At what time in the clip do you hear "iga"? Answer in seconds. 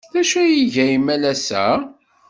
0.63-0.85